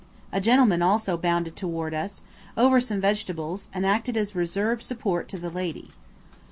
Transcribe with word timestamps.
A 0.31 0.41
gentleman 0.41 0.81
also 0.81 1.15
bounded 1.15 1.55
towards 1.55 1.95
us, 1.95 2.23
over 2.57 2.79
some 2.81 2.99
vegetables, 2.99 3.69
and 3.71 3.85
acted 3.85 4.17
as 4.17 4.33
reserve 4.33 4.81
support 4.81 5.27
to 5.29 5.37
the 5.37 5.51
lady. 5.51 5.91